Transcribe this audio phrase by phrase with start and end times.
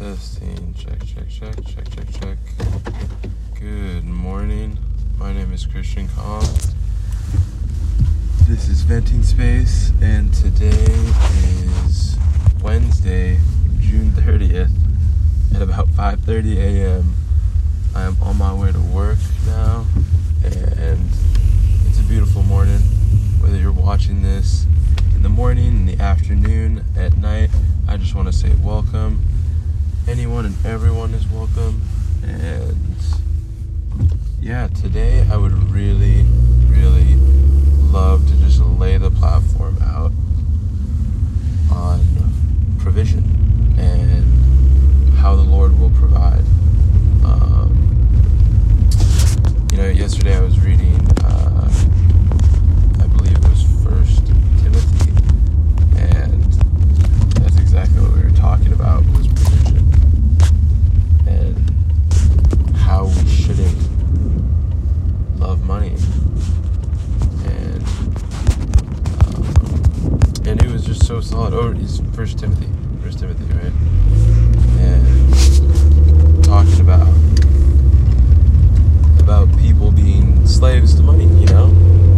[0.00, 0.72] Testing.
[0.78, 2.38] Check, check, check, check, check, check.
[3.60, 4.78] Good morning.
[5.18, 6.42] My name is Christian Calm.
[8.48, 10.86] This is Venting Space, and today
[11.84, 12.16] is
[12.62, 13.40] Wednesday,
[13.78, 14.72] June 30th,
[15.54, 17.14] at about 5:30 a.m.
[17.94, 19.84] I am on my way to work now,
[20.42, 21.10] and
[21.86, 22.80] it's a beautiful morning.
[23.42, 24.64] Whether you're watching this
[25.14, 27.50] in the morning, in the afternoon, at night,
[27.86, 29.26] I just want to say welcome.
[30.40, 31.82] Anyone and everyone is welcome.
[32.22, 32.96] And
[34.40, 36.22] yeah, today I would really,
[36.64, 37.16] really
[37.92, 40.12] love to just lay the platform out
[41.70, 42.00] on
[42.78, 43.22] provision
[43.78, 46.44] and how the Lord will provide.
[47.22, 48.08] Um,
[49.70, 51.70] you know, yesterday I was reading, uh,
[52.98, 54.26] I believe it was First
[54.62, 55.10] Timothy,
[55.98, 56.42] and
[57.34, 59.86] that's exactly what we were talking about was provision
[61.26, 61.70] and
[62.76, 63.78] how we shouldn't
[65.38, 65.94] love money.
[67.44, 67.82] And
[69.26, 71.54] um, and it was just so solid.
[71.54, 72.68] Oh, it's First Timothy,
[73.02, 73.72] First Timothy, right?
[74.78, 77.08] And talking about
[79.18, 81.68] about people being slaves to money, you know,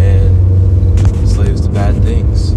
[0.01, 2.51] and slaves to bad things.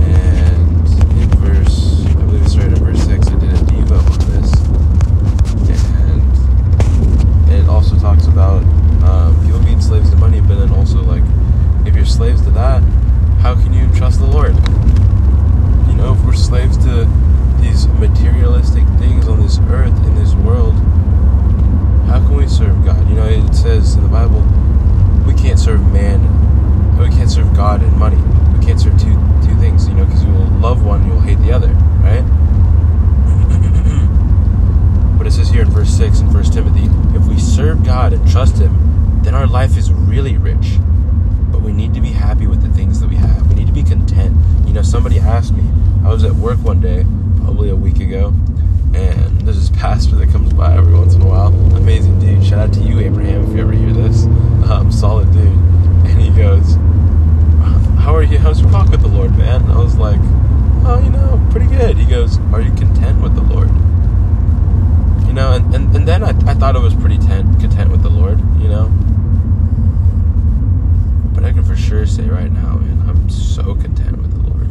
[0.00, 0.88] And
[1.20, 3.26] in verse, I believe it started in verse six.
[3.26, 4.50] I did a devo on this,
[7.50, 8.62] and it also talks about
[9.04, 11.24] um, people being slaves to money, but then also like
[11.86, 12.82] if you're slaves to that,
[13.42, 14.56] how can you trust the Lord?
[15.86, 17.06] You know, if we're slaves to
[17.60, 20.74] these materialistic things on this earth, in this world,
[22.08, 23.08] how can we serve God?
[23.08, 24.40] You know, it says in the Bible,
[25.24, 26.20] we can't serve man,
[26.98, 28.16] we can't serve God and money.
[28.58, 29.14] We can't serve two
[29.46, 32.24] two things, you know, because you will love one, you will hate the other, right?
[35.16, 38.30] but it says here in verse 6 in 1 Timothy, if we serve God and
[38.30, 40.78] trust Him, then our life is really rich.
[41.52, 43.46] But we need to be happy with the things that we have.
[43.48, 44.34] We need to be content.
[44.66, 45.62] You know, somebody asked me,
[46.02, 47.04] I was at work one day,
[47.36, 48.28] probably a week ago,
[48.94, 51.48] and there's this pastor that comes by every once in a while.
[51.76, 52.42] Amazing dude.
[52.42, 54.24] Shout out to you, Abraham, if you ever hear this.
[54.70, 55.44] Um, solid dude.
[55.44, 56.76] And he goes,
[58.00, 58.38] How are you?
[58.38, 59.70] How's your walk with the Lord, man?
[59.70, 60.20] I was like,
[60.86, 61.98] Oh, you know, pretty good.
[61.98, 63.68] He goes, Are you content with the Lord?
[65.34, 68.02] You know, and, and, and then I, I thought I was pretty tent, content with
[68.04, 68.86] the Lord, you know?
[71.34, 74.68] But I can for sure say right now, man, I'm so content with the Lord.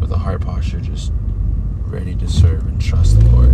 [0.00, 1.12] With a heart posture just
[1.86, 3.52] ready to serve and trust the Lord.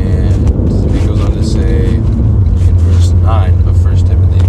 [0.00, 0.48] And
[0.90, 4.44] it goes on to say in verse 9 of 1 Timothy,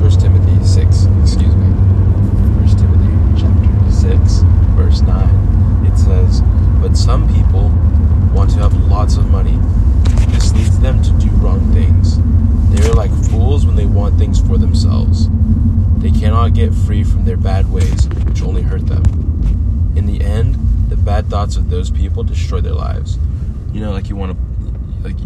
[0.00, 4.40] 1 Timothy 6, excuse me, 1 Timothy chapter 6,
[4.76, 6.42] verse 9, it says,
[6.80, 7.70] But some people
[8.34, 10.32] want to have lots of money.
[10.32, 12.18] This leads them to do wrong things.
[12.70, 15.28] They are like fools when they want things for themselves.
[15.98, 19.02] They cannot get free from their bad ways, which only hurt them.
[19.96, 20.56] In the end,
[20.88, 23.18] the bad thoughts of those people destroy their lives.
[23.72, 24.38] You know, like you want to,
[25.02, 25.16] like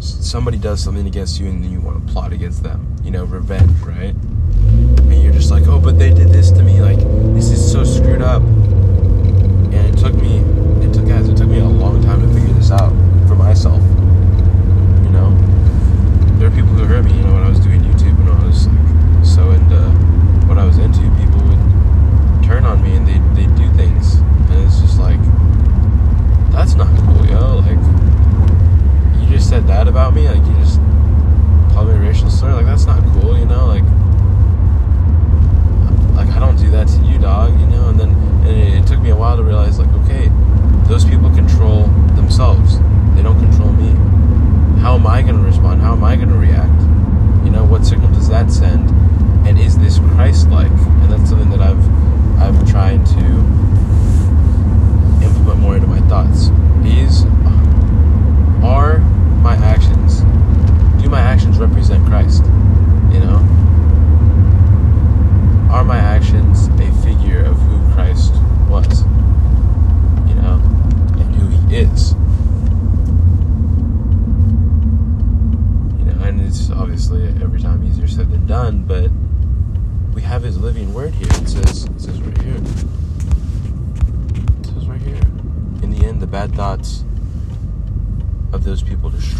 [0.00, 2.96] somebody does something against you and then you want to plot against them.
[3.02, 4.14] You know, revenge, right?
[4.14, 6.80] And you're just like, oh, but they did this to me.
[6.80, 6.98] Like,
[7.34, 8.42] this is so screwed up.
[8.42, 10.38] And it took me,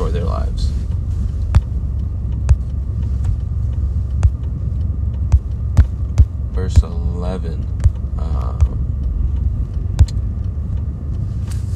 [0.03, 0.71] destroy their lives.
[6.53, 7.67] Verse 11
[8.19, 8.59] um,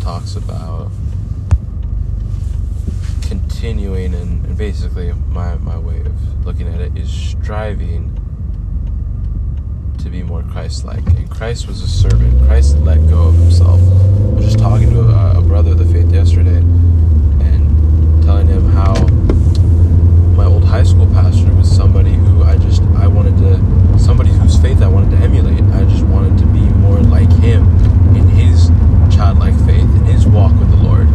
[0.00, 0.90] talks about
[3.22, 8.12] continuing, and, and basically, my, my way of looking at it is striving
[9.98, 11.04] to be more Christ-like.
[11.06, 12.46] And Christ was a servant.
[12.46, 13.80] Christ let go of himself.
[13.80, 16.60] I was just talking to a, a brother of the faith yesterday,
[18.76, 18.92] how
[20.36, 24.60] my old high school pastor was somebody who I just I wanted to somebody whose
[24.60, 25.62] faith I wanted to emulate.
[25.72, 27.64] I just wanted to be more like him
[28.14, 28.68] in his
[29.08, 31.08] childlike faith in his walk with the Lord.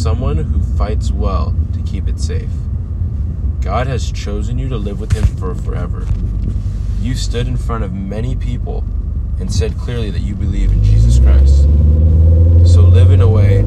[0.00, 2.48] someone who fights well to keep it safe.
[3.60, 6.06] God has chosen you to live with Him for forever.
[7.02, 8.82] You stood in front of many people
[9.38, 11.64] and said clearly that you believe in Jesus Christ.
[12.64, 13.62] So live in a way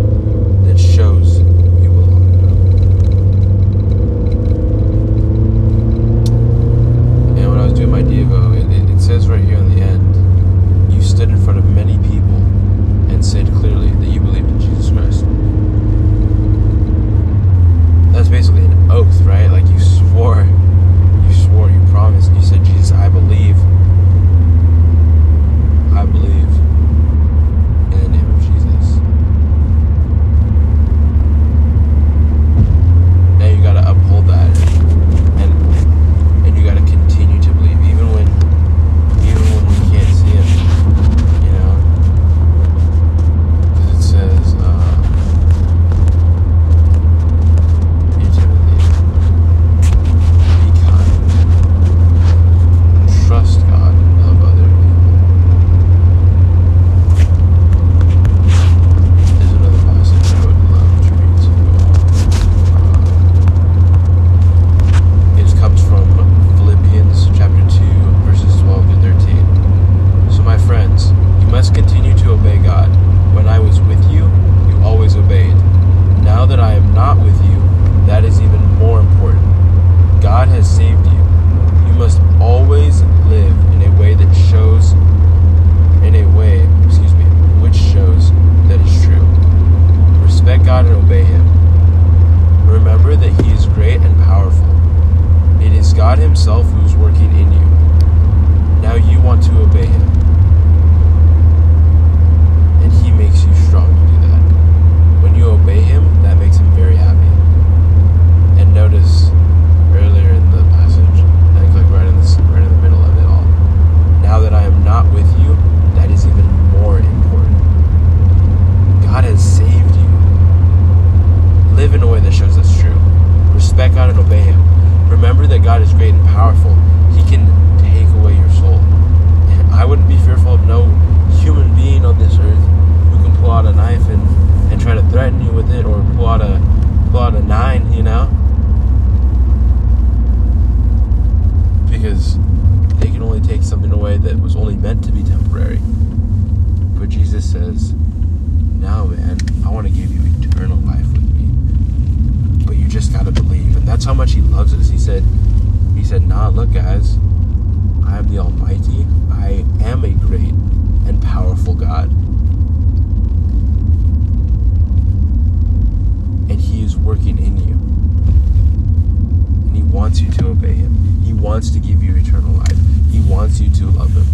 [171.53, 172.75] wants to give you eternal life.
[173.11, 174.25] He wants you to love him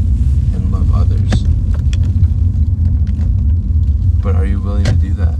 [0.55, 1.43] and love others.
[4.23, 5.37] But are you willing to do that?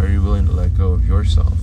[0.00, 1.58] Are you willing to let go of yourself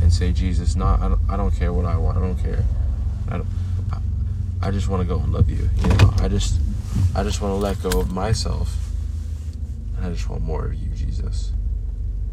[0.00, 2.16] and say, Jesus, not I don't, I don't care what I want.
[2.16, 2.64] I don't care.
[3.28, 3.48] I, don't,
[3.92, 3.98] I,
[4.62, 5.68] I just want to go and love you.
[5.76, 6.58] You know, I just
[7.14, 8.74] I just want to let go of myself.
[9.98, 11.52] And I just want more of you, Jesus.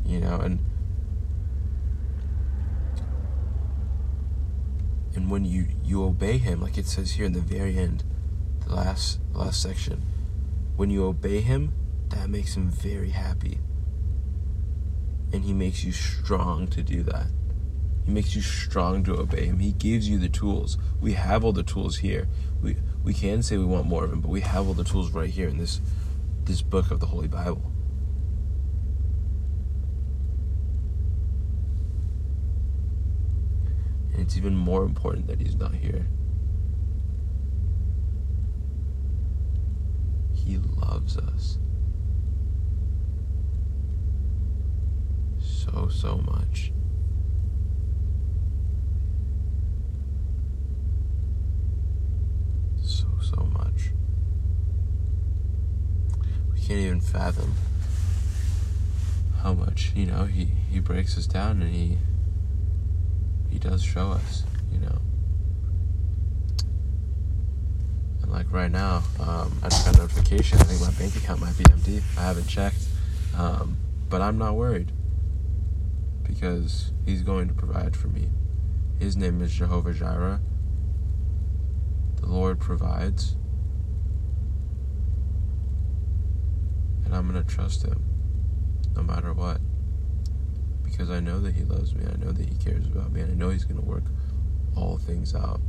[0.05, 0.59] You know, and
[5.15, 8.03] and when you you obey him like it says here in the very end
[8.65, 10.03] the last last section
[10.75, 11.73] when you obey him
[12.09, 13.59] that makes him very happy.
[15.31, 17.27] And he makes you strong to do that.
[18.05, 19.59] He makes you strong to obey him.
[19.59, 20.77] He gives you the tools.
[20.99, 22.27] We have all the tools here.
[22.61, 25.11] We we can say we want more of him but we have all the tools
[25.11, 25.79] right here in this
[26.43, 27.71] this book of the holy bible
[34.29, 36.05] it's even more important that he's not here.
[40.35, 41.57] He loves us
[45.39, 46.71] so, so much.
[52.83, 53.89] So, so much.
[56.53, 57.55] We can't even fathom
[59.41, 61.97] how much, you know, he, he breaks us down and he
[63.49, 65.01] he does show us, you know.
[68.21, 70.59] And like right now, um, I just got a notification.
[70.59, 72.01] I think my bank account might be empty.
[72.17, 72.83] I haven't checked,
[73.37, 73.77] um,
[74.09, 74.91] but I'm not worried
[76.23, 78.29] because He's going to provide for me.
[78.99, 80.41] His name is Jehovah Jireh.
[82.17, 83.35] The Lord provides,
[87.05, 88.03] and I'm gonna trust Him
[88.95, 89.61] no matter what
[90.89, 92.05] because I know that He loves me.
[92.05, 93.21] I know that He cares about me.
[93.21, 94.03] And I know He's going to work
[94.75, 95.61] all things out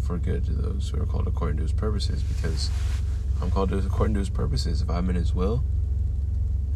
[0.00, 2.70] for good to those who are called according to His purposes because
[3.42, 4.82] I'm called according to His purposes.
[4.82, 5.64] If I'm in His will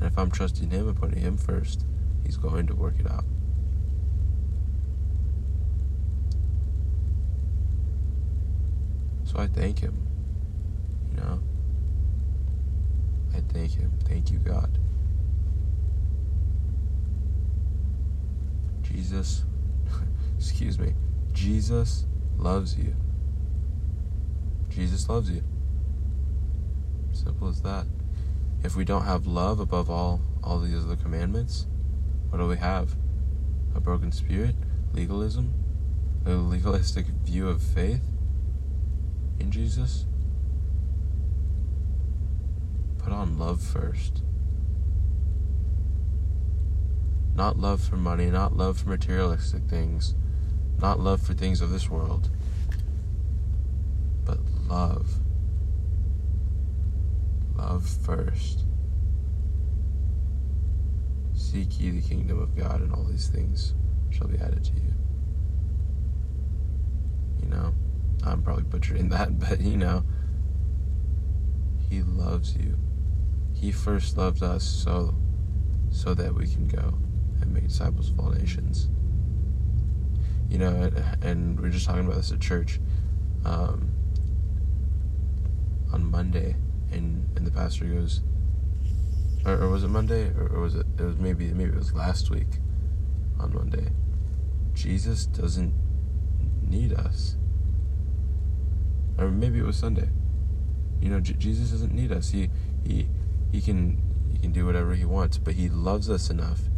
[0.00, 1.84] and if I'm trusting Him and putting Him first,
[2.24, 3.24] He's going to work it out.
[9.24, 10.06] So I thank Him.
[11.10, 11.40] You know?
[13.32, 13.92] I thank Him.
[14.04, 14.79] Thank you, God.
[19.10, 19.42] Jesus,
[20.38, 20.94] excuse me,
[21.32, 22.04] Jesus
[22.38, 22.94] loves you.
[24.68, 25.42] Jesus loves you.
[27.12, 27.86] Simple as that.
[28.62, 31.66] If we don't have love above all all these other commandments,
[32.28, 32.94] what do we have?
[33.74, 34.54] A broken spirit,
[34.92, 35.54] legalism,
[36.24, 38.04] a legalistic view of faith
[39.40, 40.06] in Jesus.
[42.98, 44.22] Put on love first.
[47.40, 50.14] Not love for money, not love for materialistic things,
[50.78, 52.28] not love for things of this world,
[54.26, 54.36] but
[54.68, 55.08] love.
[57.56, 58.66] Love first.
[61.32, 63.72] Seek ye the kingdom of God, and all these things
[64.10, 64.92] shall be added to you.
[67.42, 67.72] You know,
[68.22, 70.04] I'm probably butchering that, but you know,
[71.88, 72.76] He loves you.
[73.54, 75.14] He first loved us so
[75.90, 76.98] so that we can go
[77.40, 78.88] and make disciples of all nations.
[80.48, 82.80] You know, and, and we are just talking about this at church
[83.44, 83.90] um,
[85.92, 86.56] on Monday,
[86.90, 88.20] and and the pastor goes,
[89.46, 90.86] or, or was it Monday, or, or was it?
[90.98, 92.58] It was maybe maybe it was last week
[93.38, 93.90] on Monday.
[94.74, 95.72] Jesus doesn't
[96.68, 97.36] need us,
[99.18, 100.08] or maybe it was Sunday.
[101.00, 102.30] You know, J- Jesus doesn't need us.
[102.30, 102.50] He
[102.84, 103.08] he
[103.52, 106.69] he can he can do whatever he wants, but he loves us enough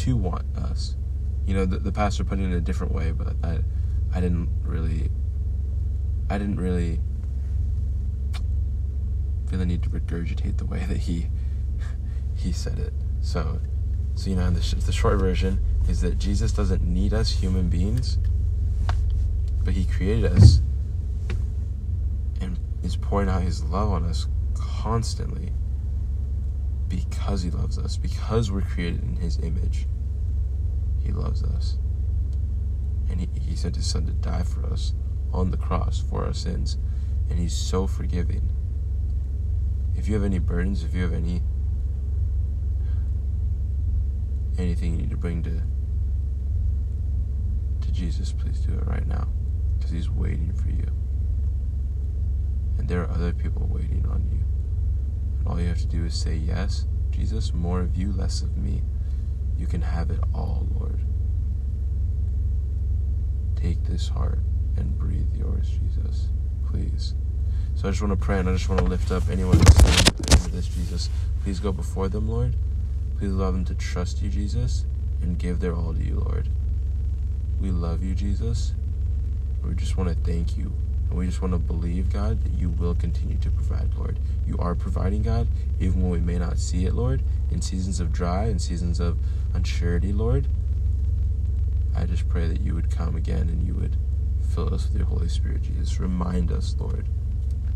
[0.00, 0.96] to want us.
[1.46, 3.58] You know, the, the pastor put it in a different way, but I,
[4.14, 5.10] I didn't really,
[6.30, 7.00] I didn't really
[9.48, 11.28] feel the need to regurgitate the way that he,
[12.34, 12.94] he said it.
[13.20, 13.60] So,
[14.14, 18.16] so you know, the, the short version is that Jesus doesn't need us human beings,
[19.62, 20.62] but he created us
[22.40, 25.52] and is pouring out his love on us constantly
[26.88, 29.86] because he loves us, because we're created in his image.
[31.10, 31.76] He loves us.
[33.10, 34.94] And he, he sent his son to die for us
[35.32, 36.78] on the cross for our sins.
[37.28, 38.52] And he's so forgiving.
[39.96, 41.42] If you have any burdens, if you have any
[44.56, 45.62] anything you need to bring to
[47.80, 49.26] to Jesus, please do it right now.
[49.76, 50.86] Because he's waiting for you.
[52.78, 54.44] And there are other people waiting on you.
[55.38, 58.56] And all you have to do is say, Yes, Jesus, more of you, less of
[58.56, 58.82] me.
[59.60, 60.98] You can have it all, Lord.
[63.56, 64.38] Take this heart
[64.78, 66.28] and breathe yours, Jesus,
[66.66, 67.12] please.
[67.74, 70.38] So I just want to pray and I just want to lift up anyone listening
[70.44, 71.10] to this, Jesus.
[71.42, 72.56] Please go before them, Lord.
[73.18, 74.86] Please allow them to trust you, Jesus,
[75.20, 76.48] and give their all to you, Lord.
[77.60, 78.72] We love you, Jesus.
[79.62, 80.72] We just want to thank you.
[81.10, 84.18] And we just want to believe, God, that you will continue to provide, Lord.
[84.46, 85.48] You are providing, God,
[85.80, 89.18] even when we may not see it, Lord, in seasons of dry and seasons of
[89.52, 90.46] unsurety, Lord.
[91.96, 93.96] I just pray that you would come again and you would
[94.54, 95.98] fill us with your Holy Spirit, Jesus.
[95.98, 97.08] Remind us, Lord,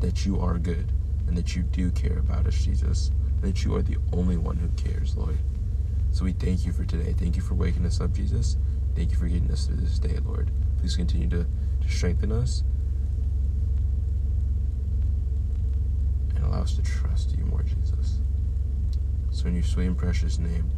[0.00, 0.92] that you are good
[1.26, 3.10] and that you do care about us, Jesus,
[3.42, 5.38] and that you are the only one who cares, Lord.
[6.12, 7.12] So we thank you for today.
[7.12, 8.56] Thank you for waking us up, Jesus.
[8.94, 10.52] Thank you for getting us through this day, Lord.
[10.78, 11.44] Please continue to,
[11.82, 12.62] to strengthen us
[16.36, 18.18] and allow us to trust you more, Jesus.
[19.30, 20.70] So in your sweet and precious name,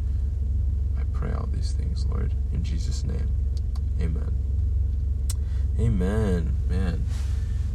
[0.99, 2.33] I pray all these things, Lord.
[2.51, 3.29] In Jesus' name,
[4.01, 4.35] amen.
[5.79, 6.55] Amen.
[6.67, 7.03] Man.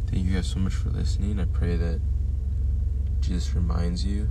[0.07, 1.39] Thank you guys so much for listening.
[1.39, 2.01] I pray that
[3.21, 4.29] Jesus reminds you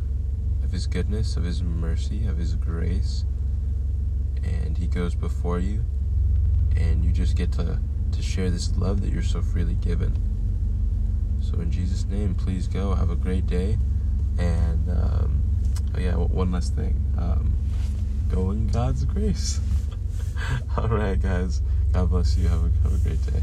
[0.62, 3.24] of his goodness, of his mercy, of his grace,
[4.44, 5.82] and he goes before you,
[6.76, 7.80] and you just get to,
[8.12, 10.31] to share this love that you're so freely given.
[11.52, 12.94] So, in Jesus' name, please go.
[12.94, 13.78] Have a great day.
[14.38, 15.42] And, um,
[15.94, 17.52] oh, yeah, one last thing um,
[18.30, 19.60] go in God's grace.
[20.76, 21.60] All right, guys.
[21.92, 22.48] God bless you.
[22.48, 23.42] Have a, have a great day.